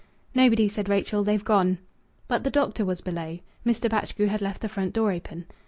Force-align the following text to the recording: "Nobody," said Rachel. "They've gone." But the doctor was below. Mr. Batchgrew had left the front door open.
"Nobody," 0.33 0.67
said 0.67 0.89
Rachel. 0.89 1.23
"They've 1.23 1.45
gone." 1.45 1.77
But 2.27 2.43
the 2.43 2.49
doctor 2.49 2.83
was 2.83 3.01
below. 3.01 3.37
Mr. 3.63 3.87
Batchgrew 3.87 4.29
had 4.29 4.41
left 4.41 4.61
the 4.61 4.67
front 4.67 4.93
door 4.95 5.11
open. 5.11 5.45